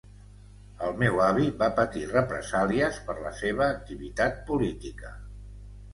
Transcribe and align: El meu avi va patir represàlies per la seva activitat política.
El 0.85 0.95
meu 1.01 1.19
avi 1.25 1.49
va 1.59 1.67
patir 1.81 2.01
represàlies 2.13 2.99
per 3.11 3.19
la 3.27 3.35
seva 3.43 3.69
activitat 3.77 4.45
política. 4.49 5.17